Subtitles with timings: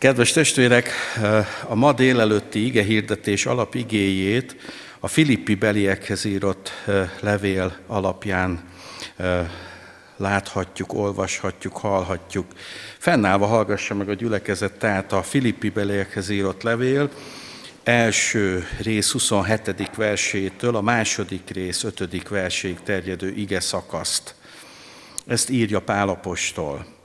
[0.00, 0.90] Kedves testvérek,
[1.68, 4.56] a ma délelőtti ige hirdetés alapigéjét
[5.00, 6.72] a Filippi beliekhez írott
[7.20, 8.64] levél alapján
[10.16, 12.46] láthatjuk, olvashatjuk, hallhatjuk.
[12.98, 17.10] Fennállva hallgassa meg a gyülekezet, tehát a Filippi beliekhez írott levél,
[17.82, 19.90] első rész 27.
[19.96, 22.28] versétől a második rész 5.
[22.28, 24.34] verséig terjedő ige szakaszt.
[25.26, 26.98] Ezt írja Pálapostól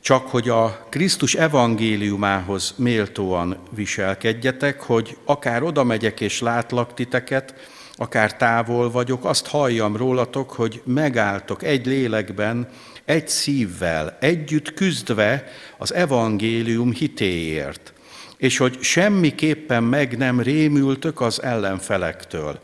[0.00, 7.54] csak hogy a Krisztus evangéliumához méltóan viselkedjetek, hogy akár oda megyek és látlak titeket,
[7.94, 12.68] akár távol vagyok, azt halljam rólatok, hogy megálltok egy lélekben,
[13.04, 15.44] egy szívvel, együtt küzdve
[15.78, 17.92] az evangélium hitéért,
[18.36, 22.60] és hogy semmiképpen meg nem rémültök az ellenfelektől.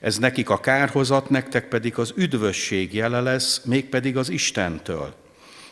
[0.00, 5.14] Ez nekik a kárhozat, nektek pedig az üdvösség jele lesz, mégpedig az Istentől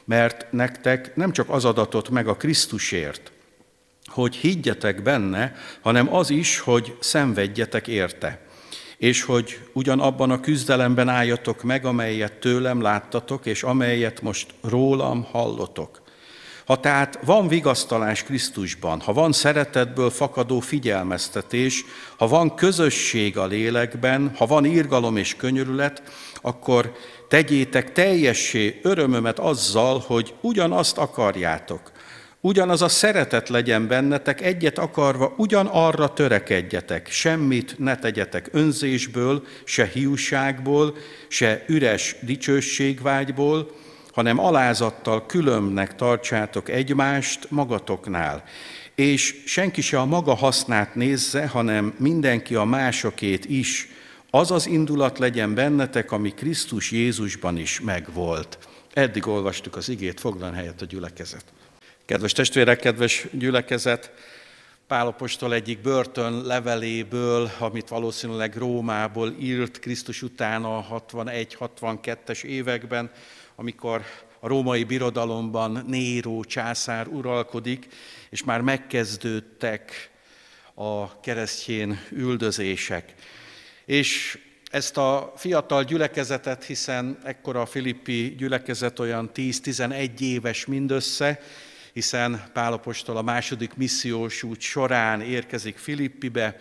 [0.08, 3.32] mert nektek nem csak az adatot meg a Krisztusért,
[4.06, 8.41] hogy higgyetek benne, hanem az is, hogy szenvedjetek érte,
[8.96, 16.02] és hogy ugyanabban a küzdelemben álljatok meg, amelyet tőlem láttatok, és amelyet most rólam hallotok.
[16.66, 21.84] Ha tehát van vigasztalás Krisztusban, ha van szeretetből fakadó figyelmeztetés,
[22.16, 26.02] ha van közösség a lélekben, ha van írgalom és könyörület,
[26.40, 26.92] akkor
[27.28, 31.92] tegyétek teljessé örömömet azzal, hogy ugyanazt akarjátok,
[32.40, 40.96] ugyanaz a szeretet legyen bennetek, egyet akarva ugyanarra törekedjetek, semmit ne tegyetek önzésből, se hiúságból,
[41.28, 43.70] se üres dicsőségvágyból,
[44.12, 48.44] hanem alázattal különbnek tartsátok egymást magatoknál,
[48.94, 53.88] és senki se a maga hasznát nézze, hanem mindenki a másokét is,
[54.39, 58.58] az az indulat legyen bennetek, ami Krisztus Jézusban is megvolt.
[58.92, 61.45] Eddig olvastuk az igét, foglaljon helyet a gyülekezet.
[62.05, 64.12] Kedves testvérek, kedves gyülekezet,
[64.86, 73.11] Pálapostól egyik börtön leveléből, amit valószínűleg Rómából írt Krisztus után a 61-62-es években,
[73.57, 74.02] amikor
[74.41, 77.89] a római birodalomban Néró császár uralkodik,
[78.30, 80.11] és már megkezdődtek
[80.74, 83.14] a keresztjén üldözések.
[83.88, 84.38] És
[84.70, 91.40] ezt a fiatal gyülekezetet, hiszen ekkora a filippi gyülekezet olyan 10-11 éves mindössze,
[91.92, 96.56] hiszen Pálapostól a második missziós út során érkezik Filippibe,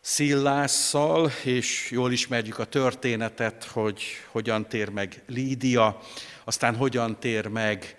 [0.00, 6.00] Szillásszal, és jól ismerjük a történetet, hogy hogyan tér meg Lídia,
[6.44, 7.96] aztán hogyan tér meg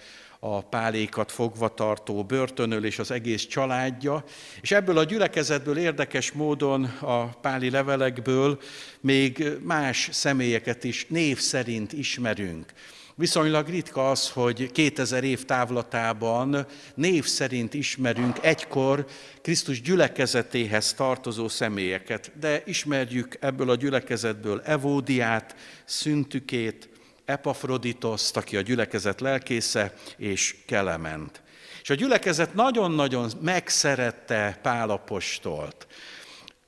[0.54, 4.24] a pálékat fogva tartó börtönöl és az egész családja.
[4.62, 8.60] És ebből a gyülekezetből érdekes módon a páli levelekből
[9.00, 12.74] még más személyeket is név szerint ismerünk.
[13.18, 19.06] Viszonylag ritka az, hogy 2000 év távlatában név szerint ismerünk egykor
[19.42, 26.90] Krisztus gyülekezetéhez tartozó személyeket, de ismerjük ebből a gyülekezetből Evódiát, Szüntükét,
[27.26, 31.42] Epafroditoszt, aki a gyülekezet lelkésze, és Kelement.
[31.82, 35.88] És a gyülekezet nagyon-nagyon megszerette Pálapostolt.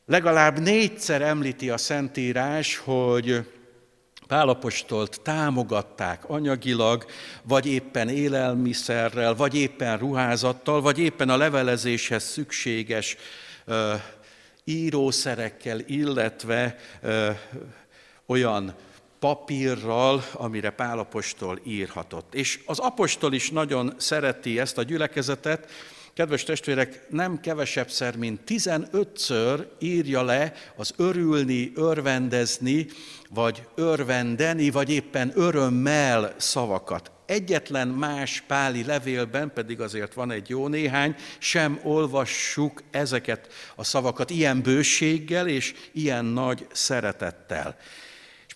[0.05, 3.51] Legalább négyszer említi a Szentírás, hogy
[4.27, 7.05] Pálapostolt támogatták anyagilag,
[7.43, 13.17] vagy éppen élelmiszerrel, vagy éppen ruházattal, vagy éppen a levelezéshez szükséges
[14.63, 16.75] írószerekkel, illetve
[18.25, 18.75] olyan
[19.19, 22.33] papírral, amire Pálapostól írhatott.
[22.33, 25.71] És az apostol is nagyon szereti ezt a gyülekezetet,
[26.17, 32.87] Kedves testvérek, nem kevesebbszer, mint 15-ször írja le az örülni, örvendezni,
[33.29, 37.11] vagy örvendeni, vagy éppen örömmel szavakat.
[37.25, 44.29] Egyetlen más páli levélben, pedig azért van egy jó néhány, sem olvassuk ezeket a szavakat
[44.29, 47.77] ilyen bőséggel és ilyen nagy szeretettel.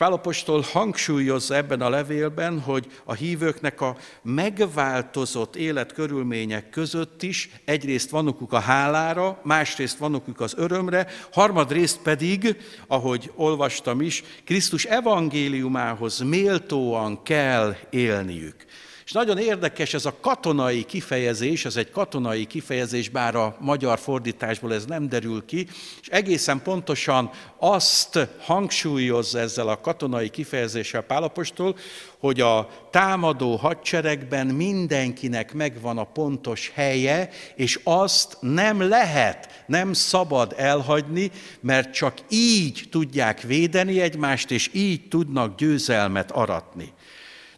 [0.01, 8.27] Pálapostól hangsúlyozza ebben a levélben, hogy a hívőknek a megváltozott életkörülmények között is egyrészt van
[8.27, 16.19] okuk a hálára, másrészt van okuk az örömre, harmadrészt pedig, ahogy olvastam is, Krisztus evangéliumához
[16.19, 18.65] méltóan kell élniük.
[19.11, 24.73] És nagyon érdekes ez a katonai kifejezés, ez egy katonai kifejezés, bár a magyar fordításból
[24.73, 25.67] ez nem derül ki,
[26.01, 31.75] és egészen pontosan azt hangsúlyozza ezzel a katonai kifejezéssel Pálapostól,
[32.19, 40.53] hogy a támadó hadseregben mindenkinek megvan a pontos helye, és azt nem lehet, nem szabad
[40.57, 46.93] elhagyni, mert csak így tudják védeni egymást, és így tudnak győzelmet aratni.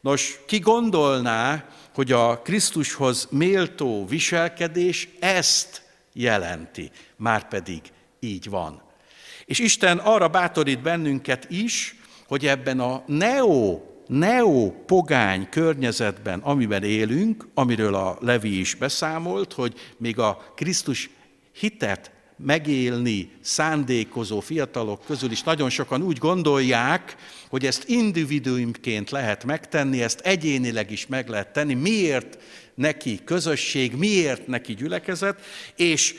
[0.03, 5.81] Nos, ki gondolná, hogy a Krisztushoz méltó viselkedés ezt
[6.13, 7.81] jelenti, már pedig
[8.19, 8.81] így van.
[9.45, 11.95] És Isten arra bátorít bennünket is,
[12.27, 20.19] hogy ebben a neo, neo-pogány környezetben, amiben élünk, amiről a Levi is beszámolt, hogy még
[20.19, 21.09] a Krisztus
[21.51, 22.11] hitet
[22.44, 27.16] megélni szándékozó fiatalok közül is nagyon sokan úgy gondolják,
[27.50, 32.38] hogy ezt individuumként lehet megtenni, ezt egyénileg is meg lehet tenni, miért
[32.75, 35.42] neki közösség, miért neki gyülekezet,
[35.75, 36.16] és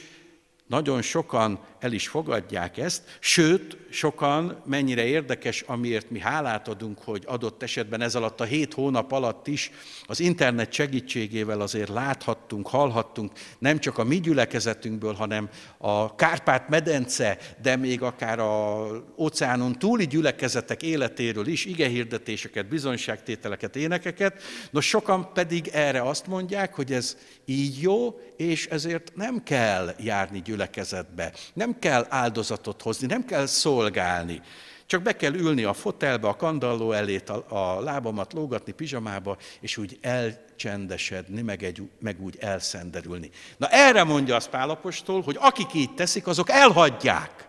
[0.66, 7.22] nagyon sokan el is fogadják ezt, sőt, sokan, mennyire érdekes, amiért mi hálát adunk, hogy
[7.26, 9.70] adott esetben ez alatt a hét hónap alatt is
[10.06, 17.76] az internet segítségével azért láthattunk, hallhattunk nem csak a mi gyülekezetünkből, hanem a Kárpát-medence, de
[17.76, 24.42] még akár a óceánon túli gyülekezetek életéről is, igehirdetéseket, bizonyságtételeket, énekeket.
[24.70, 30.42] Nos, sokan pedig erre azt mondják, hogy ez így jó, és ezért nem kell járni
[30.42, 34.40] gyülekezetbe, nem kell áldozatot hozni, nem kell szolgálni.
[34.86, 39.76] Csak be kell ülni a fotelbe, a kandalló elé, a, a lábamat lógatni pizsamába, és
[39.76, 43.30] úgy elcsendesedni, meg, egy, meg úgy elszenderülni.
[43.56, 47.48] Na erre mondja az Pálapostól, hogy akik így teszik, azok elhagyják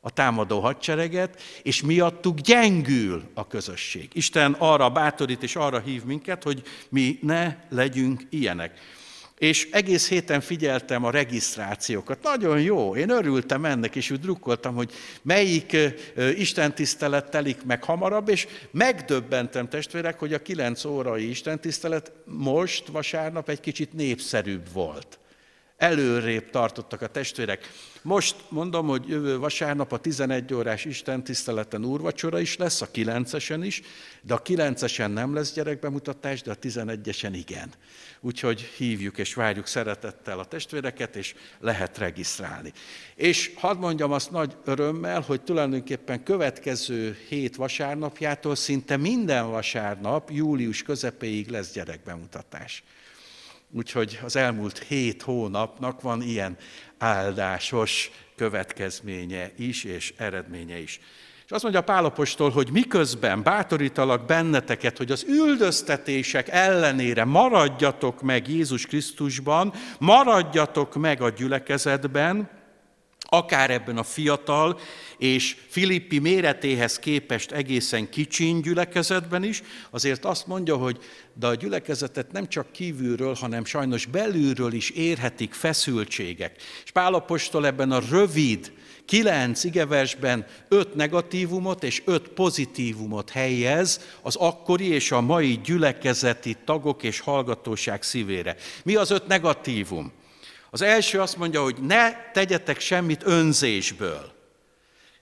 [0.00, 4.10] a támadó hadsereget, és miattuk gyengül a közösség.
[4.12, 8.80] Isten arra bátorít és arra hív minket, hogy mi ne legyünk ilyenek
[9.38, 12.22] és egész héten figyeltem a regisztrációkat.
[12.22, 14.92] Nagyon jó, én örültem ennek, és úgy drukkoltam, hogy
[15.22, 15.76] melyik
[16.36, 23.60] istentisztelet telik meg hamarabb, és megdöbbentem testvérek, hogy a 9 órai istentisztelet most vasárnap egy
[23.60, 25.18] kicsit népszerűbb volt.
[25.76, 27.70] Előrébb tartottak a testvérek.
[28.02, 33.60] Most mondom, hogy jövő vasárnap a 11 órás Isten tiszteleten úrvacsora is lesz, a 9-esen
[33.62, 33.82] is,
[34.22, 37.72] de a 9-esen nem lesz gyerekbemutatás, de a 11-esen igen.
[38.20, 42.72] Úgyhogy hívjuk és várjuk szeretettel a testvéreket, és lehet regisztrálni.
[43.14, 50.82] És hadd mondjam azt nagy örömmel, hogy tulajdonképpen következő hét vasárnapjától szinte minden vasárnap, július
[50.82, 52.82] közepéig lesz gyerekbemutatás.
[53.76, 56.56] Úgyhogy az elmúlt hét hónapnak van ilyen
[56.98, 61.00] áldásos következménye is, és eredménye is.
[61.44, 68.86] És azt mondja Pálapostól, hogy miközben bátorítalak benneteket, hogy az üldöztetések ellenére maradjatok meg Jézus
[68.86, 72.48] Krisztusban, maradjatok meg a gyülekezetben,
[73.24, 74.78] akár ebben a fiatal
[75.18, 80.98] és Filippi méretéhez képest egészen kicsin gyülekezetben is, azért azt mondja, hogy
[81.34, 86.62] de a gyülekezetet nem csak kívülről, hanem sajnos belülről is érhetik feszültségek.
[86.84, 88.72] És Pálapostól ebben a rövid,
[89.04, 97.02] kilenc igeversben öt negatívumot és öt pozitívumot helyez az akkori és a mai gyülekezeti tagok
[97.02, 98.56] és hallgatóság szívére.
[98.84, 100.12] Mi az öt negatívum?
[100.74, 104.32] Az első azt mondja, hogy ne tegyetek semmit önzésből.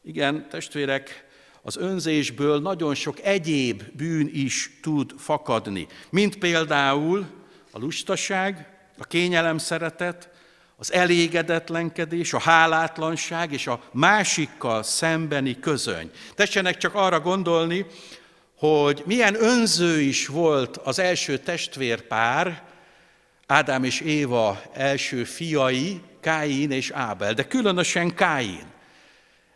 [0.05, 1.25] Igen, testvérek,
[1.63, 7.27] az önzésből nagyon sok egyéb bűn is tud fakadni, mint például
[7.71, 8.67] a lustaság,
[8.99, 10.29] a kényelem szeretet,
[10.77, 16.11] az elégedetlenkedés, a hálátlanság és a másikkal szembeni közöny.
[16.35, 17.87] Tessenek csak arra gondolni,
[18.57, 22.71] hogy milyen önző is volt az első testvérpár,
[23.53, 28.67] Ádám és Éva első fiai, Káin és Ábel, de különösen Káin.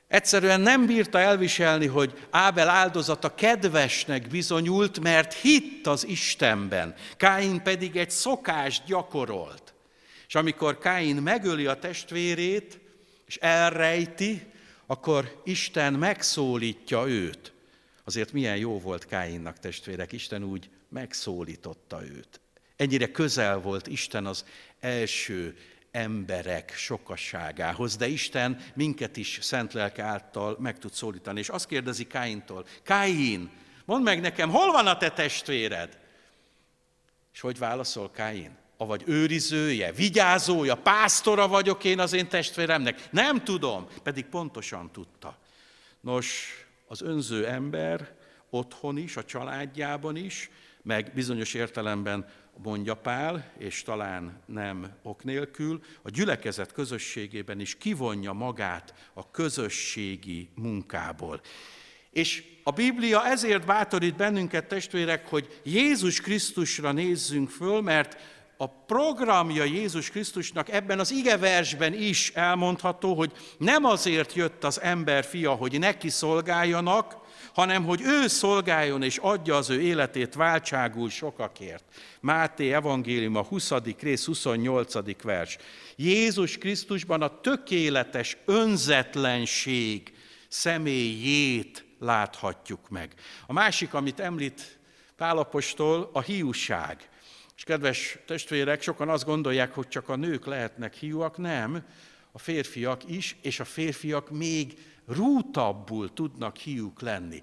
[0.09, 6.95] Egyszerűen nem bírta elviselni, hogy Ábel áldozata kedvesnek bizonyult, mert hitt az Istenben.
[7.17, 9.75] Káin pedig egy szokást gyakorolt.
[10.27, 12.81] És amikor Káin megöli a testvérét,
[13.27, 14.53] és elrejti,
[14.87, 17.53] akkor Isten megszólítja őt.
[18.05, 22.41] Azért milyen jó volt Káinnak testvérek, Isten úgy megszólította őt.
[22.77, 24.45] Ennyire közel volt Isten az
[24.81, 25.57] első
[25.91, 31.39] emberek sokasságához, de Isten minket is szent lelke által meg tud szólítani.
[31.39, 33.51] És azt kérdezi Káintól, Káin,
[33.85, 35.99] mondd meg nekem, hol van a te testvéred?
[37.33, 38.57] És hogy válaszol Káin?
[38.77, 43.09] Avagy őrizője, vigyázója, pásztora vagyok én az én testvéremnek?
[43.11, 45.39] Nem tudom, pedig pontosan tudta.
[46.01, 46.51] Nos,
[46.87, 48.15] az önző ember
[48.51, 50.51] otthon is, a családjában is,
[50.83, 52.27] meg bizonyos értelemben
[52.63, 60.49] mondja Pál, és talán nem ok nélkül, a gyülekezet közösségében is kivonja magát a közösségi
[60.55, 61.41] munkából.
[62.11, 68.17] És a Biblia ezért bátorít bennünket, testvérek, hogy Jézus Krisztusra nézzünk föl, mert
[68.57, 75.25] a programja Jézus Krisztusnak ebben az igeversben is elmondható, hogy nem azért jött az ember
[75.25, 77.17] fia, hogy neki szolgáljanak,
[77.55, 81.85] hanem hogy ő szolgáljon és adja az ő életét váltságul sokakért.
[82.21, 83.71] Máté evangélium a 20.
[84.01, 85.23] rész 28.
[85.23, 85.57] vers.
[85.97, 90.13] Jézus Krisztusban a tökéletes önzetlenség
[90.49, 93.15] személyét láthatjuk meg.
[93.47, 94.79] A másik, amit említ
[95.17, 97.09] Pálapostól, a hiúság.
[97.57, 101.87] És kedves testvérek, sokan azt gondolják, hogy csak a nők lehetnek hiúak, nem,
[102.33, 107.43] a férfiak is, és a férfiak még rútabbul tudnak hiúk lenni.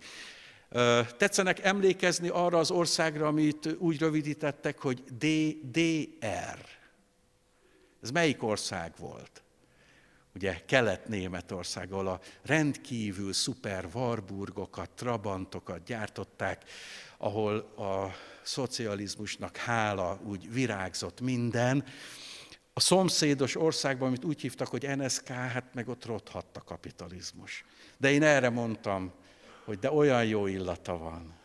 [1.17, 6.65] Tetszenek emlékezni arra az országra, amit úgy rövidítettek, hogy DDR.
[8.01, 9.43] Ez melyik ország volt?
[10.35, 16.63] Ugye Kelet-Németország, ahol a rendkívül szuper Warburgokat, Trabantokat gyártották,
[17.17, 21.83] ahol a szocializmusnak hála úgy virágzott minden.
[22.73, 27.65] A szomszédos országban, amit úgy hívtak, hogy NSK, hát meg ott rothadt a kapitalizmus.
[27.97, 29.11] De én erre mondtam,
[29.65, 31.41] hogy de olyan jó illata van.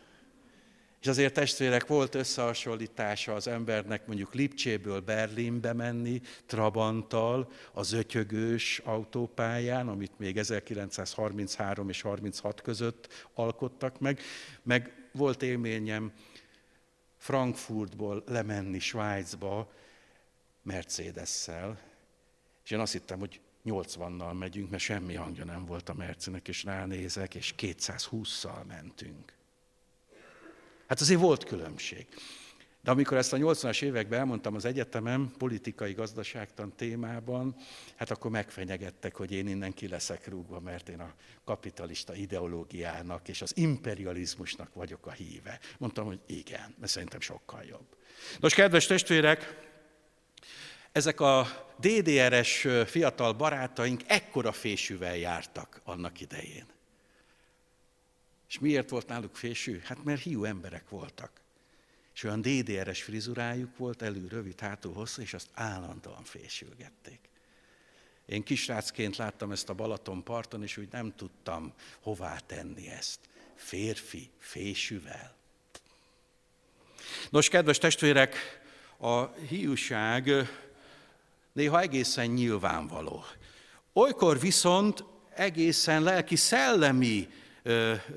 [1.01, 9.89] És azért testvérek, volt összehasonlítása az embernek mondjuk Lipcséből Berlinbe menni, Trabanttal, az ötyögős autópályán,
[9.89, 14.21] amit még 1933 és 36 között alkottak meg,
[14.63, 16.13] meg volt élményem
[17.29, 19.73] Frankfurtból lemenni Svájcba
[20.63, 21.81] Mercedes-szel,
[22.65, 26.65] és én azt hittem, hogy 80-nal megyünk, mert semmi hangja nem volt a Mercinek, és
[26.65, 29.33] ránézek, és 220-szal mentünk.
[30.87, 32.07] Hát azért volt különbség.
[32.89, 37.57] De amikor ezt a 80-as években elmondtam az egyetemem politikai gazdaságtan témában,
[37.97, 41.15] hát akkor megfenyegettek, hogy én innen ki leszek rúgva, mert én a
[41.45, 45.59] kapitalista ideológiának és az imperializmusnak vagyok a híve.
[45.79, 47.87] Mondtam, hogy igen, mert szerintem sokkal jobb.
[48.41, 49.69] Nos, kedves testvérek,
[50.93, 51.47] ezek a
[51.81, 56.67] DDR-es fiatal barátaink ekkora fésűvel jártak annak idején.
[58.49, 59.81] És miért volt náluk fésű?
[59.85, 61.47] Hát mert hiú emberek voltak.
[62.19, 67.19] És olyan DDR-es frizurájuk volt, elő rövid, hátul hosszú, és azt állandóan fésülgették.
[68.27, 73.19] Én kisrácként láttam ezt a Balaton parton, és úgy nem tudtam hová tenni ezt.
[73.55, 75.37] Férfi fésűvel.
[77.31, 78.37] Nos, kedves testvérek,
[78.97, 80.31] a hiúság
[81.53, 83.25] néha egészen nyilvánvaló.
[83.93, 87.29] Olykor viszont egészen lelki-szellemi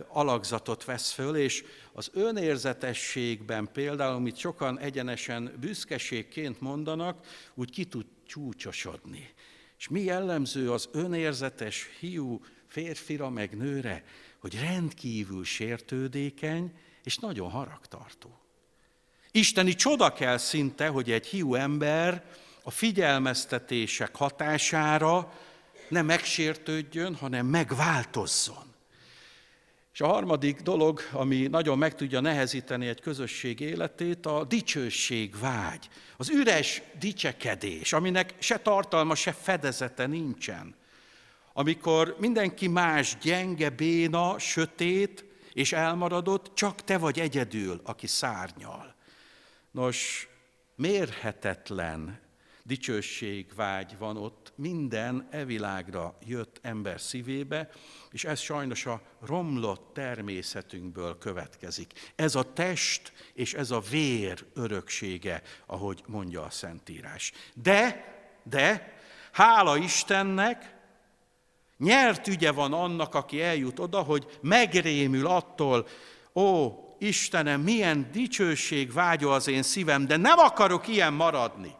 [0.08, 8.06] alakzatot vesz föl, és az önérzetességben például, amit sokan egyenesen büszkeségként mondanak, úgy ki tud
[8.28, 9.34] csúcsosodni.
[9.78, 14.04] És mi jellemző az önérzetes hiú férfira meg nőre,
[14.40, 18.40] hogy rendkívül sértődékeny és nagyon haragtartó.
[19.32, 22.26] Isteni csoda kell szinte, hogy egy hiú ember
[22.64, 25.34] a figyelmeztetések hatására
[25.90, 28.71] ne megsértődjön, hanem megváltozzon.
[29.94, 35.90] És a harmadik dolog, ami nagyon meg tudja nehezíteni egy közösség életét, a dicsőség vágy,
[36.18, 40.76] az üres dicsekedés, aminek se tartalma, se fedezete nincsen.
[41.54, 48.96] Amikor mindenki más gyenge, béna, sötét és elmaradott, csak te vagy egyedül, aki szárnyal.
[49.72, 50.30] Nos,
[50.76, 52.21] mérhetetlen
[52.64, 57.70] dicsőségvágy van ott minden evilágra jött ember szívébe,
[58.12, 62.12] és ez sajnos a romlott természetünkből következik.
[62.16, 67.32] Ez a test és ez a vér öröksége, ahogy mondja a Szentírás.
[67.54, 68.06] De,
[68.44, 68.98] de,
[69.32, 70.76] hála Istennek,
[71.78, 75.88] nyert ügye van annak, aki eljut oda, hogy megrémül attól,
[76.34, 81.76] ó, Istenem, milyen dicsőség vágyó az én szívem, de nem akarok ilyen maradni.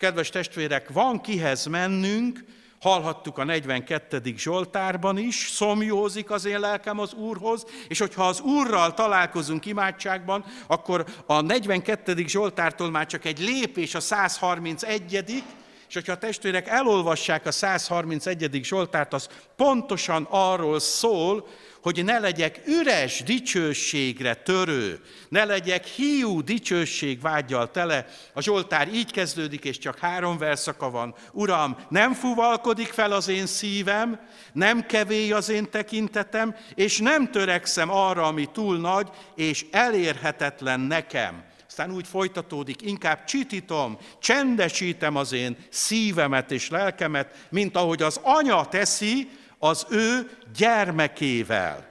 [0.00, 2.44] Kedves testvérek, van kihez mennünk,
[2.80, 4.34] hallhattuk a 42.
[4.36, 11.04] Zsoltárban is, szomjózik az én lelkem az Úrhoz, és hogyha az Úrral találkozunk imádságban, akkor
[11.26, 12.24] a 42.
[12.26, 15.44] Zsoltártól már csak egy lépés a 131
[15.90, 18.60] és hogyha a testvérek elolvassák a 131.
[18.62, 21.48] Zsoltárt, az pontosan arról szól,
[21.82, 28.06] hogy ne legyek üres dicsőségre törő, ne legyek hiú dicsőség vágyjal tele.
[28.34, 31.14] A Zsoltár így kezdődik, és csak három verszaka van.
[31.32, 34.20] Uram, nem fuvalkodik fel az én szívem,
[34.52, 41.49] nem kevély az én tekintetem, és nem törekszem arra, ami túl nagy, és elérhetetlen nekem.
[41.80, 48.68] Aztán úgy folytatódik, inkább csitítom, csendesítem az én szívemet és lelkemet, mint ahogy az anya
[48.68, 51.88] teszi, az ő gyermekével.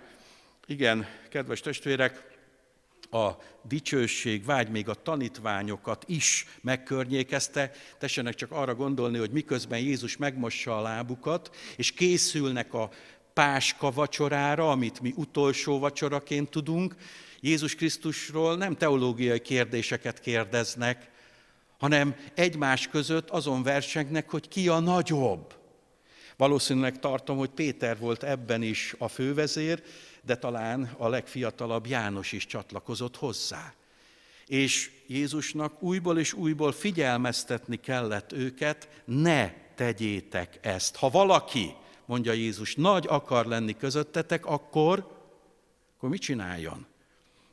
[0.66, 2.24] Igen, kedves testvérek,
[3.12, 3.30] a
[3.64, 7.72] dicsőség vágy még a tanítványokat is megkörnyékezte.
[7.98, 12.90] Tessenek csak arra gondolni, hogy miközben Jézus megmossa a lábukat, és készülnek a
[13.34, 16.96] páska vacsorára, amit mi utolsó vacsoraként tudunk,
[17.42, 21.10] Jézus Krisztusról nem teológiai kérdéseket kérdeznek,
[21.78, 25.58] hanem egymás között azon versengnek, hogy ki a nagyobb.
[26.38, 29.84] Valószínűleg tartom, hogy Péter volt ebben is a fővezér,
[30.26, 33.74] de talán a legfiatalabb János is csatlakozott hozzá.
[34.48, 40.96] És Jézusnak újból és újból figyelmeztetni kellett őket, ne tegyétek ezt.
[40.96, 41.74] Ha valaki,
[42.06, 45.18] mondja Jézus, nagy akar lenni közöttetek, akkor,
[45.96, 46.89] akkor mit csináljon?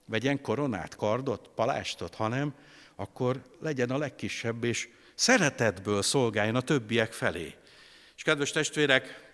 [0.07, 2.55] Vegyen koronát, kardot, palástot, hanem
[2.97, 7.55] akkor legyen a legkisebb, és szeretetből szolgáljon a többiek felé.
[8.17, 9.25] És kedves testvérek,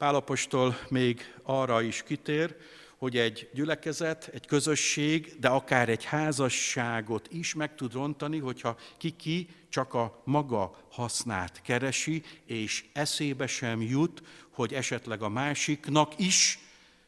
[0.00, 2.56] Pálapostól még arra is kitér,
[2.96, 9.48] hogy egy gyülekezet, egy közösség, de akár egy házasságot is meg tud rontani, hogyha ki-ki
[9.68, 16.58] csak a maga hasznát keresi, és eszébe sem jut, hogy esetleg a másiknak is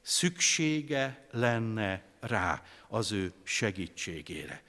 [0.02, 4.62] szüksége lenne rá az ő segítségére.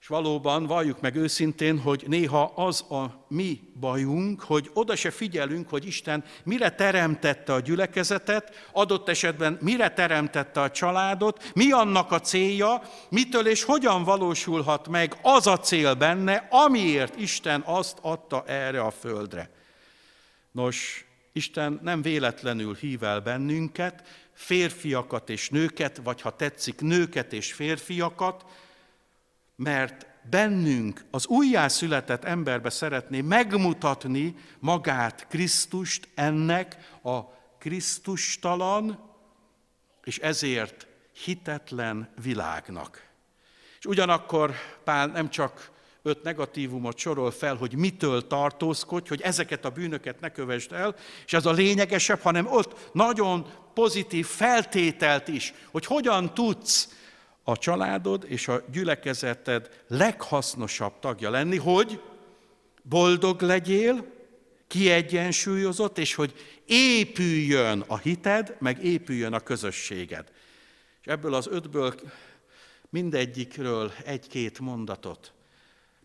[0.00, 5.68] És valóban valljuk meg őszintén, hogy néha az a mi bajunk, hogy oda se figyelünk,
[5.68, 12.20] hogy Isten mire teremtette a gyülekezetet, adott esetben mire teremtette a családot, mi annak a
[12.20, 18.80] célja, mitől és hogyan valósulhat meg az a cél benne, amiért Isten azt adta erre
[18.80, 19.50] a földre.
[20.50, 27.52] Nos, Isten nem véletlenül hív el bennünket, férfiakat és nőket, vagy ha tetszik, nőket és
[27.52, 28.44] férfiakat,
[29.56, 37.20] mert bennünk az újjászületett emberbe szeretné megmutatni magát Krisztust ennek a
[37.58, 39.10] Krisztustalan,
[40.04, 40.86] és ezért
[41.24, 43.06] hitetlen világnak.
[43.78, 45.70] És ugyanakkor Pál nem csak
[46.06, 50.94] öt negatívumot sorol fel, hogy mitől tartózkodj, hogy ezeket a bűnöket ne kövesd el,
[51.26, 56.88] és ez a lényegesebb, hanem ott nagyon pozitív feltételt is, hogy hogyan tudsz
[57.42, 62.00] a családod és a gyülekezeted leghasznosabb tagja lenni, hogy
[62.82, 64.14] boldog legyél,
[64.66, 66.34] kiegyensúlyozott, és hogy
[66.66, 70.32] épüljön a hited, meg épüljön a közösséged.
[71.00, 71.94] És ebből az ötből
[72.90, 75.32] mindegyikről egy-két mondatot.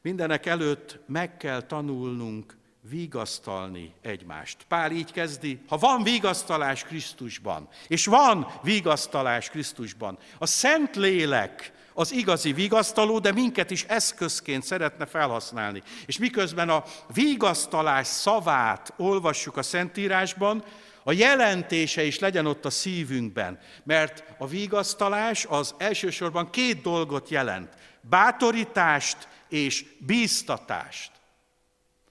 [0.01, 2.57] Mindenek előtt meg kell tanulnunk
[2.89, 4.57] vigasztalni egymást.
[4.67, 12.11] Pál így kezdi, ha van vigasztalás Krisztusban, és van vigasztalás Krisztusban, a Szent Lélek az
[12.11, 15.83] igazi vigasztaló, de minket is eszközként szeretne felhasználni.
[16.05, 16.83] És miközben a
[17.13, 20.63] vigasztalás szavát olvassuk a Szentírásban,
[21.03, 27.73] a jelentése is legyen ott a szívünkben, mert a vigasztalás az elsősorban két dolgot jelent.
[28.01, 31.11] Bátorítást és bíztatást.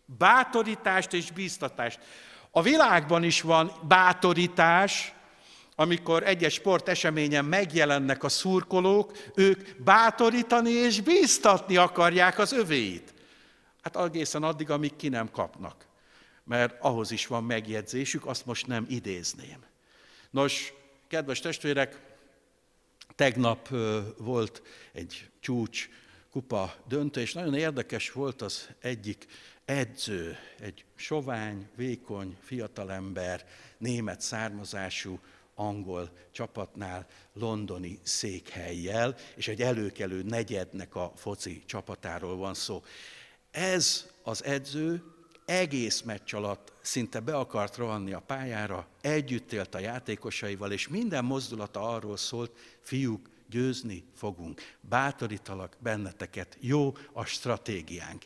[0.04, 1.98] Bátorítást és bíztatást.
[2.50, 5.12] A világban is van bátorítás,
[5.74, 13.14] amikor egyes sporteseményen megjelennek a szurkolók, ők bátorítani és bíztatni akarják az övéit.
[13.82, 15.86] Hát egészen addig, amíg ki nem kapnak.
[16.44, 19.58] Mert ahhoz is van megjegyzésük, azt most nem idézném.
[20.30, 20.72] Nos,
[21.08, 22.00] kedves testvérek,
[23.14, 23.68] tegnap
[24.18, 25.88] volt egy csúcs
[26.30, 29.26] kupa döntő, és nagyon érdekes volt az egyik
[29.64, 33.46] edző, egy sovány, vékony, fiatalember,
[33.78, 35.18] német származású,
[35.54, 42.82] angol csapatnál londoni székhelyjel, és egy előkelő negyednek a foci csapatáról van szó.
[43.50, 45.02] Ez az edző
[45.44, 51.24] egész meccs alatt szinte be akart rohanni a pályára, együtt élt a játékosaival, és minden
[51.24, 58.24] mozdulata arról szólt, fiúk, győzni fogunk, bátorítalak benneteket, jó a stratégiánk.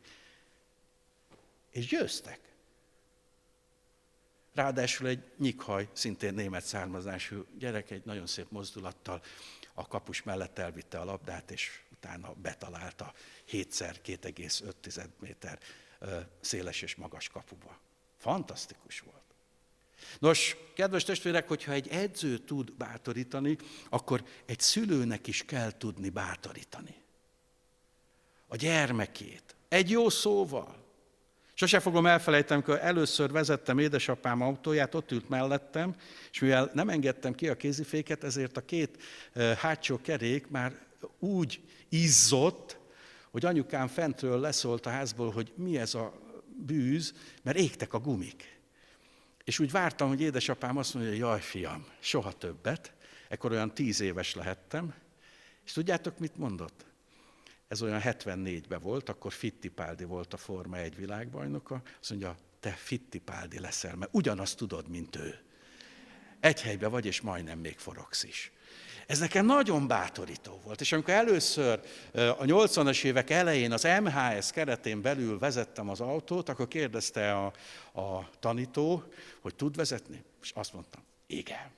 [1.70, 2.40] És győztek.
[4.54, 9.22] Ráadásul egy nyikhaj, szintén német származású gyerek egy nagyon szép mozdulattal
[9.74, 13.12] a kapus mellett elvitte a labdát, és utána betalálta
[13.50, 15.58] 7x2,5 méter
[16.40, 17.78] széles és magas kapuba.
[18.18, 19.23] Fantasztikus volt.
[20.18, 23.56] Nos, kedves testvérek, hogyha egy edző tud bátorítani,
[23.88, 26.94] akkor egy szülőnek is kell tudni bátorítani.
[28.48, 29.56] A gyermekét.
[29.68, 30.82] Egy jó szóval.
[31.54, 35.94] Sose fogom elfelejteni, amikor először vezettem édesapám autóját, ott ült mellettem,
[36.30, 39.02] és mivel nem engedtem ki a kéziféket, ezért a két
[39.56, 40.78] hátsó kerék már
[41.18, 42.78] úgy izzott,
[43.30, 46.12] hogy anyukám fentről leszólt a házból, hogy mi ez a
[46.66, 48.58] bűz, mert égtek a gumik.
[49.44, 52.92] És úgy vártam, hogy édesapám azt mondja, hogy jaj, fiam, soha többet.
[53.28, 54.94] Ekkor olyan tíz éves lehettem.
[55.64, 56.86] És tudjátok, mit mondott?
[57.68, 61.82] Ez olyan 74-ben volt, akkor Fittipáldi volt a Forma egy világbajnoka.
[62.00, 65.38] Azt mondja, te Fittipáldi leszel, mert ugyanazt tudod, mint ő.
[66.40, 68.52] Egy helyben vagy, és majdnem még forogsz is.
[69.06, 71.80] Ez nekem nagyon bátorító volt, és amikor először
[72.12, 77.52] a 80-as évek elején az MHS keretén belül vezettem az autót, akkor kérdezte a,
[78.00, 79.04] a tanító,
[79.40, 81.70] hogy tud vezetni, és azt mondtam, igen.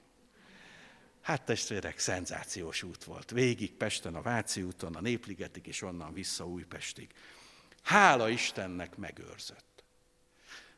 [1.21, 3.31] Hát testvérek, szenzációs út volt.
[3.31, 7.11] Végig Pesten a Váci úton, a Népligetig, és onnan vissza Újpestig.
[7.83, 9.85] Hála Istennek megőrzött.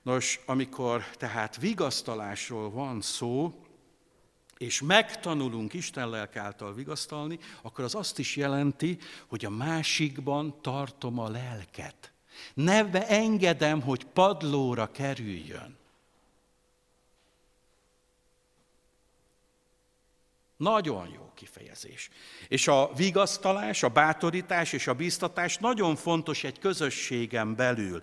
[0.03, 3.63] Nos, amikor tehát vigasztalásról van szó,
[4.59, 11.19] és megtanulunk Isten lelk által vigasztalni, akkor az azt is jelenti, hogy a másikban tartom
[11.19, 12.13] a lelket.
[12.55, 15.77] Ne engedem, hogy padlóra kerüljön.
[20.57, 22.11] Nagyon jó kifejezés.
[22.49, 28.03] És a vigasztalás, a bátorítás és a biztatás nagyon fontos egy közösségen belül,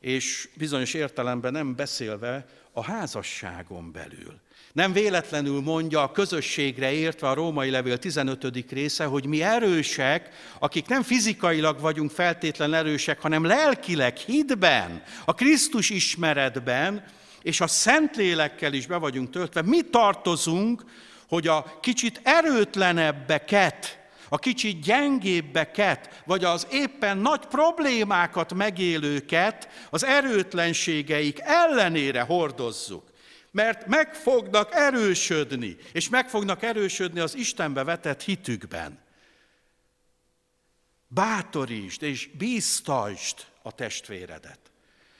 [0.00, 4.40] és bizonyos értelemben nem beszélve a házasságon belül.
[4.72, 8.70] Nem véletlenül mondja a közösségre értve a római levél 15.
[8.70, 15.90] része, hogy mi erősek, akik nem fizikailag vagyunk feltétlen erősek, hanem lelkileg, hitben, a Krisztus
[15.90, 17.04] ismeretben,
[17.42, 19.62] és a Szentlélekkel is be vagyunk töltve.
[19.62, 20.84] Mi tartozunk,
[21.28, 31.38] hogy a kicsit erőtlenebbeket, a kicsit gyengébbeket, vagy az éppen nagy problémákat megélőket az erőtlenségeik
[31.40, 33.11] ellenére hordozzuk
[33.52, 38.98] mert meg fognak erősödni, és meg fognak erősödni az Istenbe vetett hitükben.
[41.08, 44.58] Bátorítsd és bíztasd a testvéredet.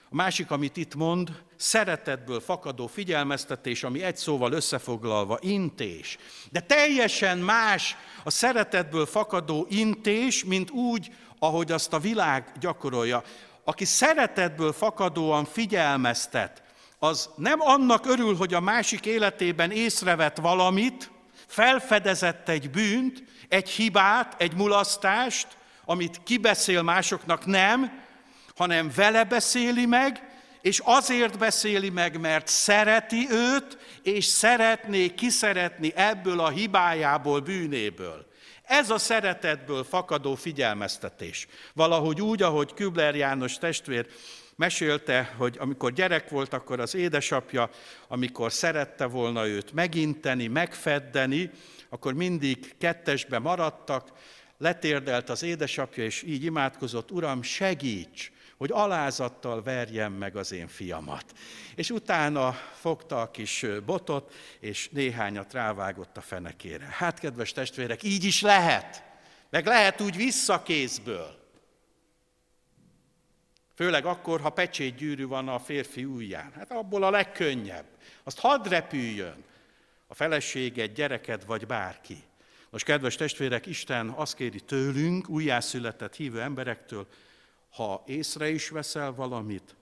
[0.08, 6.18] A másik, amit itt mond, szeretetből fakadó figyelmeztetés, ami egy szóval összefoglalva intés.
[6.50, 13.22] De teljesen más a szeretetből fakadó intés, mint úgy, ahogy azt a világ gyakorolja.
[13.64, 16.61] Aki szeretetből fakadóan figyelmeztet,
[17.04, 21.10] az nem annak örül, hogy a másik életében észrevett valamit,
[21.46, 25.46] felfedezett egy bűnt, egy hibát, egy mulasztást,
[25.84, 28.02] amit kibeszél másoknak, nem,
[28.56, 30.22] hanem vele beszéli meg,
[30.60, 38.26] és azért beszéli meg, mert szereti őt, és szeretné kiszeretni ebből a hibájából, bűnéből.
[38.62, 41.46] Ez a szeretetből fakadó figyelmeztetés.
[41.74, 44.06] Valahogy úgy, ahogy Kübler János testvér
[44.56, 47.70] mesélte, hogy amikor gyerek volt, akkor az édesapja,
[48.08, 51.50] amikor szerette volna őt meginteni, megfeddeni,
[51.88, 54.12] akkor mindig kettesbe maradtak,
[54.58, 61.24] letérdelt az édesapja, és így imádkozott, Uram, segíts, hogy alázattal verjem meg az én fiamat.
[61.74, 66.88] És utána fogta a kis botot, és néhányat rávágott a fenekére.
[66.90, 69.02] Hát, kedves testvérek, így is lehet.
[69.50, 71.41] Meg lehet úgy visszakézből.
[73.74, 76.52] Főleg akkor, ha pecsétgyűrű van a férfi ujján.
[76.52, 77.84] Hát abból a legkönnyebb.
[78.24, 79.44] Azt hadd repüljön
[80.06, 82.22] a feleséged, gyereked vagy bárki.
[82.70, 87.06] Most, kedves testvérek, Isten azt kéri tőlünk, újjászületett hívő emberektől,
[87.70, 89.74] ha észre is veszel valamit,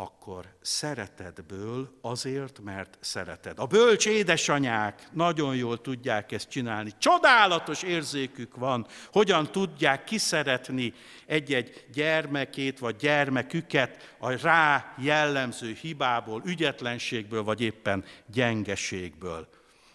[0.00, 3.58] akkor szeretetből azért, mert szereted.
[3.58, 6.92] A bölcs édesanyák nagyon jól tudják ezt csinálni.
[6.98, 10.94] Csodálatos érzékük van, hogyan tudják kiszeretni
[11.26, 19.48] egy-egy gyermekét vagy gyermeküket a rá jellemző hibából, ügyetlenségből vagy éppen gyengeségből.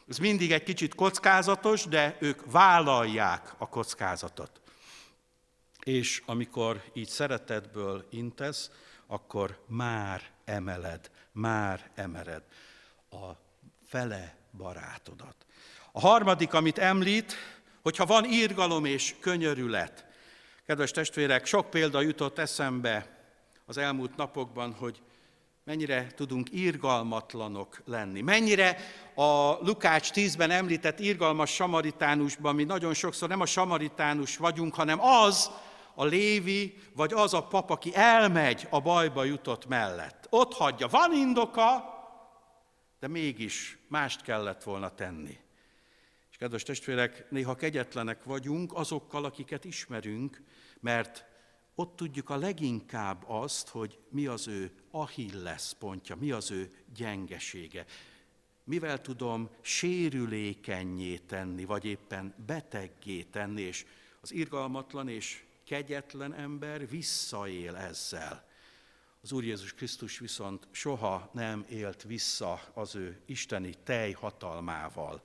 [0.09, 4.61] Ez mindig egy kicsit kockázatos, de ők vállalják a kockázatot.
[5.83, 8.71] És amikor így szeretetből intesz,
[9.13, 12.43] akkor már emeled, már emeled
[13.11, 13.31] a
[13.87, 15.35] fele barátodat.
[15.91, 17.35] A harmadik, amit említ,
[17.81, 20.05] hogyha van írgalom és könyörület.
[20.65, 23.07] Kedves testvérek, sok példa jutott eszembe
[23.65, 25.01] az elmúlt napokban, hogy
[25.63, 28.21] mennyire tudunk írgalmatlanok lenni.
[28.21, 28.77] Mennyire
[29.15, 35.51] a Lukács 10-ben említett írgalmas samaritánusban mi nagyon sokszor nem a samaritánus vagyunk, hanem az,
[35.95, 40.27] a Lévi, vagy az a pap, aki elmegy a bajba jutott mellett.
[40.29, 40.87] Ott hagyja.
[40.87, 41.93] Van indoka,
[42.99, 45.37] de mégis mást kellett volna tenni.
[46.31, 50.41] És kedves testvérek, néha kegyetlenek vagyunk azokkal, akiket ismerünk,
[50.79, 51.25] mert
[51.75, 57.85] ott tudjuk a leginkább azt, hogy mi az ő Achilles pontja, mi az ő gyengesége.
[58.63, 63.85] Mivel tudom sérülékenyé tenni, vagy éppen beteggé tenni, és
[64.21, 68.43] az irgalmatlan és kegyetlen ember visszaél ezzel.
[69.21, 75.21] Az Úr Jézus Krisztus viszont soha nem élt vissza az ő isteni tej hatalmával.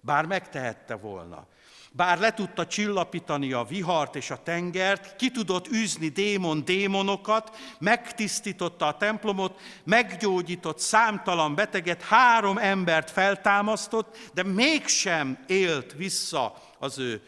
[0.00, 1.46] Bár megtehette volna.
[1.92, 8.86] Bár le tudta csillapítani a vihart és a tengert, ki tudott űzni démon démonokat, megtisztította
[8.86, 17.22] a templomot, meggyógyított számtalan beteget, három embert feltámasztott, de mégsem élt vissza az ő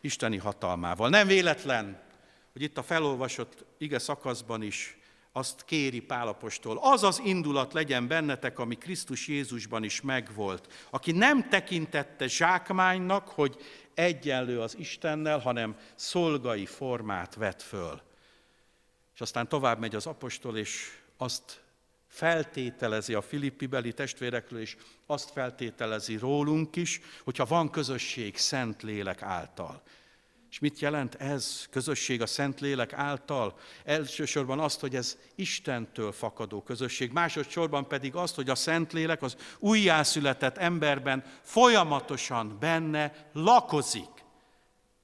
[0.00, 1.08] isteni hatalmával.
[1.08, 2.06] Nem véletlen,
[2.58, 4.98] hogy itt a felolvasott ige szakaszban is
[5.32, 11.48] azt kéri Pálapostól, az az indulat legyen bennetek, ami Krisztus Jézusban is megvolt, aki nem
[11.48, 13.56] tekintette zsákmánynak, hogy
[13.94, 18.02] egyenlő az Istennel, hanem szolgai formát vett föl.
[19.14, 21.62] És aztán tovább megy az apostol, és azt
[22.08, 29.22] feltételezi a Filippi beli testvérekről, és azt feltételezi rólunk is, hogyha van közösség Szent Lélek
[29.22, 29.82] által.
[30.50, 33.58] És mit jelent ez, közösség a Szentlélek által?
[33.84, 40.56] Elsősorban azt, hogy ez Istentől fakadó közösség, másodszorban pedig azt, hogy a Szentlélek az újjászületett
[40.56, 44.10] emberben folyamatosan benne lakozik.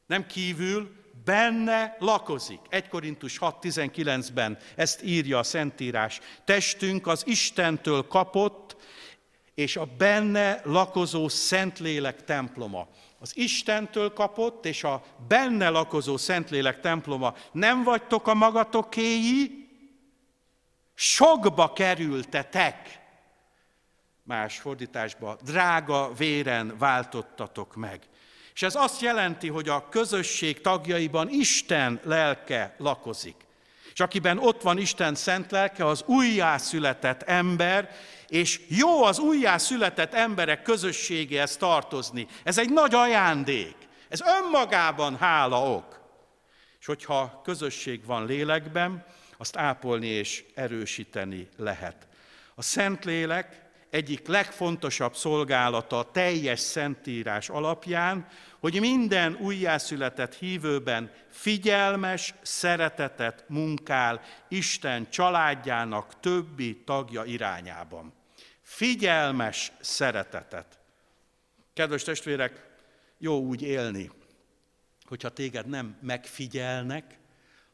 [0.07, 2.61] Nem kívül, benne lakozik.
[2.69, 6.21] 1 Korintus 6.19-ben ezt írja a Szentírás.
[6.45, 8.64] Testünk az Istentől kapott,
[9.55, 12.89] és a benne lakozó Szentlélek temploma
[13.19, 19.69] az Istentől kapott, és a benne lakozó Szentlélek temploma nem vagytok a magatokéi,
[20.95, 23.03] sokba kerültetek.
[24.23, 28.01] Más fordításba, drága véren váltottatok meg.
[28.55, 33.37] És ez azt jelenti, hogy a közösség tagjaiban Isten lelke lakozik.
[33.95, 37.91] És akiben ott van Isten szent lelke, az újjászületett ember,
[38.29, 42.27] és jó az újjászületett emberek közösségéhez tartozni.
[42.43, 43.77] Ez egy nagy ajándék.
[44.09, 46.01] Ez önmagában hála ok.
[46.81, 49.05] És hogyha közösség van lélekben,
[49.37, 52.07] azt ápolni és erősíteni lehet.
[52.55, 53.64] A Szentlélek
[53.95, 58.27] egyik legfontosabb szolgálata a teljes szentírás alapján,
[58.59, 68.13] hogy minden újjászületett hívőben figyelmes szeretetet munkál Isten családjának többi tagja irányában.
[68.63, 70.79] Figyelmes szeretetet.
[71.75, 72.67] Kedves testvérek,
[73.19, 74.11] jó úgy élni,
[75.05, 77.19] hogyha téged nem megfigyelnek,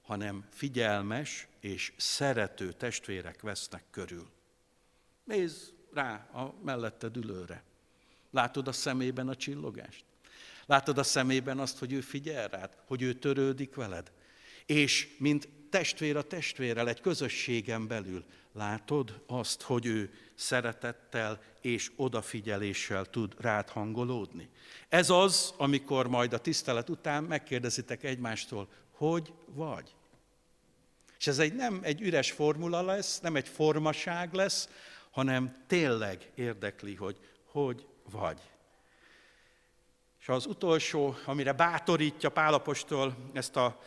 [0.03, 4.31] hanem figyelmes és szerető testvérek vesznek körül.
[5.25, 7.63] Nézd rá a melletted ülőre.
[8.31, 10.05] Látod a szemében a csillogást?
[10.67, 14.13] Látod a szemében azt, hogy ő figyel rád, hogy ő törődik veled?
[14.67, 23.05] És mint testvér a testvérrel, egy közösségen belül látod azt, hogy ő szeretettel és odafigyeléssel
[23.05, 24.49] tud rád hangolódni.
[24.89, 29.95] Ez az, amikor majd a tisztelet után megkérdezitek egymástól, hogy vagy?
[31.19, 34.69] És ez egy, nem egy üres formula lesz, nem egy formaság lesz,
[35.11, 37.17] hanem tényleg érdekli, hogy
[37.53, 38.41] hogy vagy.
[40.21, 43.81] És az utolsó, amire bátorítja Pálapostól ezt a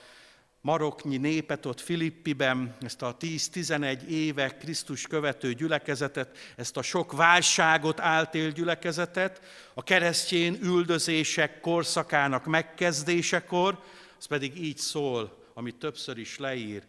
[0.62, 8.00] maroknyi népet ott Filippiben, ezt a 10-11 éve Krisztus követő gyülekezetet, ezt a sok válságot
[8.00, 9.42] átél gyülekezetet,
[9.74, 13.84] a keresztjén üldözések korszakának megkezdésekor,
[14.18, 16.84] az pedig így szól, amit többször is leír.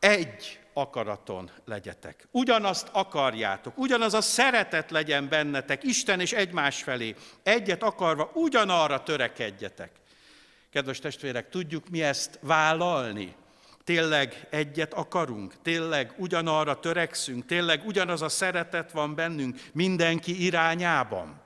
[0.00, 2.28] Egy akaraton legyetek.
[2.30, 7.14] Ugyanazt akarjátok, ugyanaz a szeretet legyen bennetek, Isten és egymás felé.
[7.42, 9.90] Egyet akarva, ugyanarra törekedjetek.
[10.72, 13.34] Kedves testvérek, tudjuk mi ezt vállalni?
[13.84, 15.54] Tényleg egyet akarunk?
[15.62, 17.46] Tényleg ugyanarra törekszünk?
[17.46, 21.40] Tényleg ugyanaz a szeretet van bennünk mindenki irányában?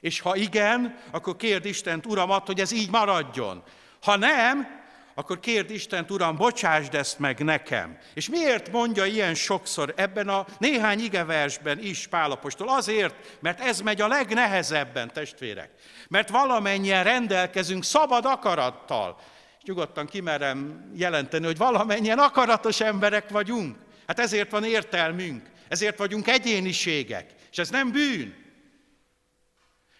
[0.00, 3.62] És ha igen, akkor kérd Istent, Uramat, hogy ez így maradjon.
[4.02, 4.77] Ha nem,
[5.18, 7.98] akkor kérd Istent, Uram, bocsásd ezt meg nekem.
[8.14, 12.68] És miért mondja ilyen sokszor ebben a néhány igeversben is Pálapostól?
[12.68, 15.70] Azért, mert ez megy a legnehezebben, testvérek.
[16.08, 19.20] Mert valamennyien rendelkezünk szabad akarattal.
[19.58, 23.76] És nyugodtan kimerem jelenteni, hogy valamennyien akaratos emberek vagyunk.
[24.06, 28.34] Hát ezért van értelmünk, ezért vagyunk egyéniségek, és ez nem bűn.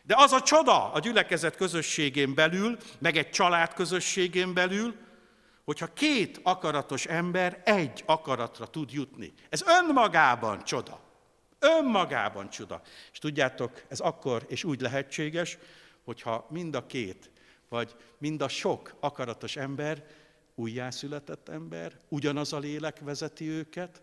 [0.02, 5.06] De az a csoda a gyülekezet közösségén belül, meg egy család közösségén belül,
[5.68, 9.32] hogyha két akaratos ember egy akaratra tud jutni.
[9.48, 11.00] Ez önmagában csoda.
[11.58, 12.82] Önmagában csoda.
[13.12, 15.58] És tudjátok, ez akkor és úgy lehetséges,
[16.04, 17.30] hogyha mind a két,
[17.68, 20.06] vagy mind a sok akaratos ember,
[20.54, 24.02] újjászületett ember, ugyanaz a lélek vezeti őket,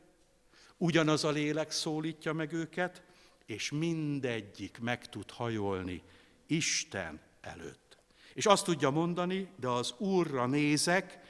[0.78, 3.02] ugyanaz a lélek szólítja meg őket,
[3.46, 6.04] és mindegyik meg tud hajolni
[6.48, 7.98] Isten előtt.
[8.34, 11.25] És azt tudja mondani, de az Úrra nézek,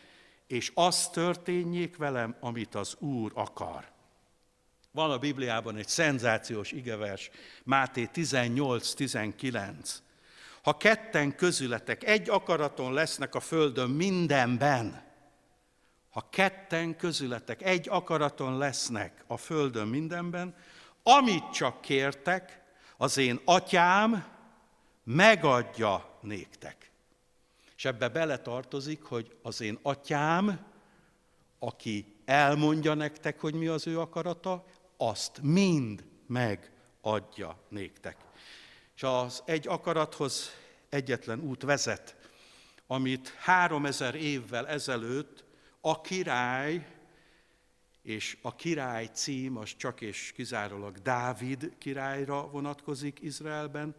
[0.48, 3.94] és az történjék velem, amit az Úr akar.
[4.92, 7.30] Van a Bibliában egy szenzációs igevers,
[7.64, 9.74] Máté 18-19.
[10.62, 15.04] Ha ketten közületek egy akaraton lesznek a földön mindenben,
[16.10, 20.56] ha ketten közületek egy akaraton lesznek a földön mindenben,
[21.04, 22.62] amit csak kértek,
[22.98, 24.26] az én atyám
[25.04, 26.92] megadja néktek.
[27.86, 30.66] És ebbe beletartozik, hogy az én atyám,
[31.60, 34.66] aki elmondja nektek, hogy mi az ő akarata,
[34.98, 38.18] azt mind megadja néktek.
[38.96, 40.50] És az egy akarathoz
[40.90, 42.16] egyetlen út vezet,
[42.88, 45.44] amit három ezer évvel ezelőtt
[45.82, 46.88] a király,
[48.02, 53.96] és a király cím az csak és kizárólag Dávid királyra vonatkozik Izraelben,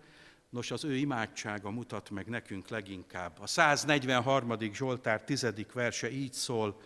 [0.57, 3.37] nos az ő imádsága mutat meg nekünk leginkább.
[3.41, 4.73] A 143.
[4.73, 5.47] Zsoltár 10.
[5.73, 6.81] verse így szól,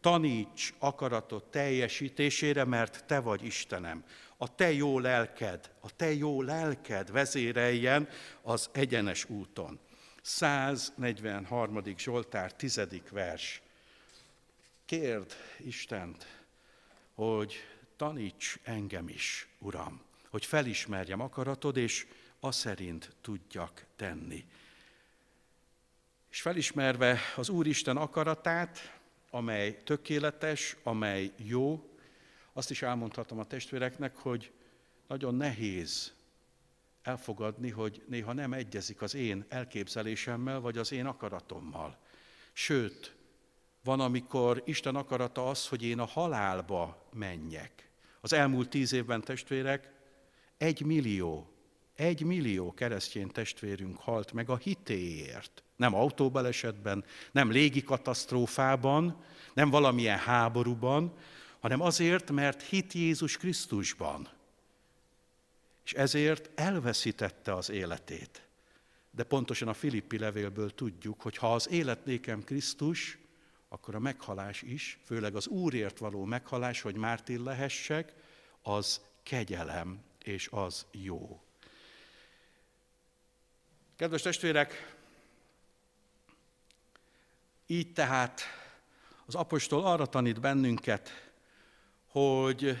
[0.00, 4.04] taníts akaratot teljesítésére, mert te vagy Istenem.
[4.36, 8.08] A te jó lelked, a te jó lelked vezéreljen
[8.42, 9.78] az egyenes úton.
[10.22, 11.82] 143.
[11.98, 12.80] Zsoltár 10.
[13.10, 13.62] vers.
[14.84, 16.26] Kérd Istent,
[17.14, 17.54] hogy
[17.96, 22.06] taníts engem is, Uram, hogy felismerjem akaratod, és
[22.46, 24.44] a szerint tudjak tenni.
[26.30, 28.98] És felismerve az Úristen akaratát,
[29.30, 31.90] amely tökéletes, amely jó,
[32.52, 34.52] azt is elmondhatom a testvéreknek, hogy
[35.06, 36.14] nagyon nehéz
[37.02, 41.98] elfogadni, hogy néha nem egyezik az én elképzelésemmel, vagy az én akaratommal.
[42.52, 43.14] Sőt,
[43.84, 47.90] van, amikor Isten akarata az, hogy én a halálba menjek.
[48.20, 49.92] Az elmúlt tíz évben testvérek,
[50.58, 51.55] egy millió,
[51.96, 55.62] egy millió keresztény testvérünk halt meg a hitéért.
[55.76, 61.12] Nem autóbalesetben, nem légikatasztrófában, nem valamilyen háborúban,
[61.60, 64.28] hanem azért, mert hit Jézus Krisztusban.
[65.84, 68.46] És ezért elveszítette az életét.
[69.10, 73.18] De pontosan a Filippi levélből tudjuk, hogy ha az élet nékem Krisztus,
[73.68, 78.12] akkor a meghalás is, főleg az Úrért való meghalás, hogy mártír lehessek,
[78.62, 81.45] az kegyelem és az jó.
[83.96, 84.96] Kedves testvérek,
[87.66, 88.40] így tehát
[89.26, 91.30] az apostol arra tanít bennünket,
[92.06, 92.78] hogy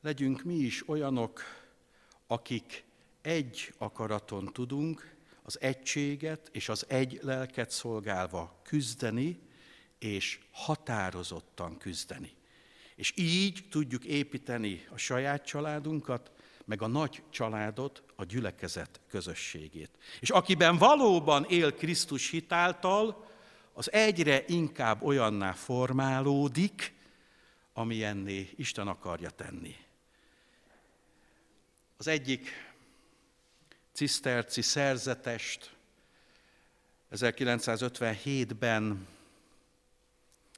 [0.00, 1.42] legyünk mi is olyanok,
[2.26, 2.84] akik
[3.22, 9.40] egy akaraton tudunk, az egységet és az egy lelket szolgálva küzdeni,
[9.98, 12.32] és határozottan küzdeni.
[12.94, 16.32] És így tudjuk építeni a saját családunkat,
[16.68, 19.90] meg a nagy családot, a gyülekezet közösségét.
[20.20, 23.26] És akiben valóban él Krisztus hitáltal,
[23.72, 26.94] az egyre inkább olyanná formálódik,
[27.72, 29.76] amilyenné Isten akarja tenni.
[31.96, 32.48] Az egyik
[33.92, 35.76] ciszterci szerzetest
[37.12, 39.06] 1957-ben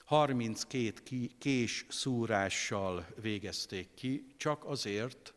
[0.05, 5.35] 32 kés szúrással végezték ki, csak azért,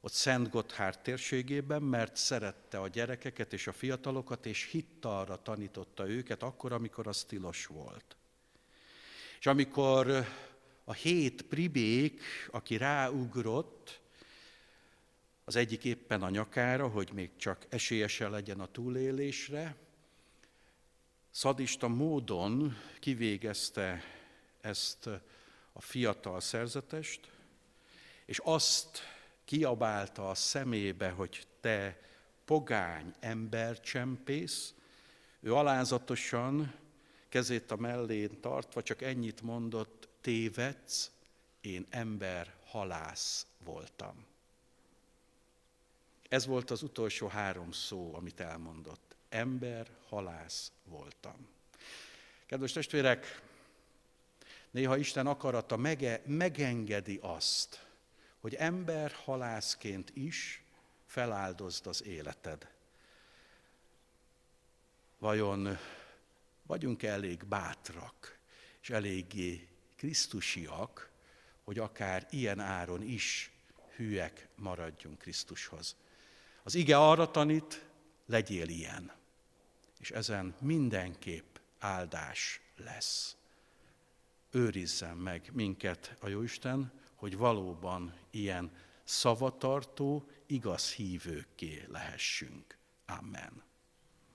[0.00, 6.42] ott Szent Gotthárd térségében, mert szerette a gyerekeket és a fiatalokat, és hittalra tanította őket
[6.42, 8.16] akkor, amikor az tilos volt.
[9.38, 10.26] És amikor
[10.84, 14.00] a hét pribék, aki ráugrott,
[15.44, 19.76] az egyik éppen a nyakára, hogy még csak esélyese legyen a túlélésre,
[21.30, 24.02] szadista módon kivégezte
[24.60, 25.06] ezt
[25.72, 27.30] a fiatal szerzetest,
[28.24, 29.00] és azt
[29.48, 32.00] kiabálta a szemébe, hogy te
[32.44, 34.74] pogány embercsempész,
[35.40, 36.74] ő alázatosan
[37.28, 41.10] kezét a mellén tartva csak ennyit mondott, tévedsz,
[41.60, 44.26] én ember halász voltam.
[46.28, 49.16] Ez volt az utolsó három szó, amit elmondott.
[49.28, 51.48] Ember halász voltam.
[52.46, 53.42] Kedves testvérek,
[54.70, 57.86] néha Isten akarata mege, megengedi azt,
[58.40, 60.62] hogy ember halászként is
[61.06, 62.70] feláldozd az életed.
[65.18, 65.78] Vajon
[66.62, 68.38] vagyunk elég bátrak,
[68.80, 71.10] és eléggé krisztusiak,
[71.64, 73.50] hogy akár ilyen áron is
[73.96, 75.96] hűek maradjunk Krisztushoz.
[76.62, 77.84] Az ige arra tanít,
[78.26, 79.12] legyél ilyen,
[79.98, 83.36] és ezen mindenképp áldás lesz.
[84.50, 88.70] Őrizzen meg minket a Jóisten, hogy valóban ilyen
[89.04, 92.78] szavatartó, igaz hívőkké lehessünk.
[93.06, 93.67] Amen.